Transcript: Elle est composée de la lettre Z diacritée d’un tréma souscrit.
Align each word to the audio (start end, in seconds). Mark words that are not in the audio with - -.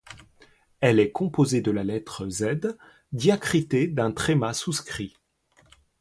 Elle 0.79 0.99
est 0.99 1.11
composée 1.11 1.61
de 1.61 1.69
la 1.69 1.83
lettre 1.83 2.27
Z 2.27 2.73
diacritée 3.11 3.85
d’un 3.85 4.11
tréma 4.11 4.51
souscrit. 4.55 5.13